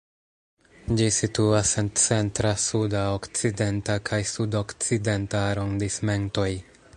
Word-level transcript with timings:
Ĝi 0.99 1.09
situas 1.17 1.73
en 1.81 1.91
Centra, 2.03 2.53
Suda, 2.63 3.03
Okcidenta 3.19 3.99
kaj 4.11 4.21
Sud-Okcidenta 4.31 5.43
arondismentoj. 5.53 6.49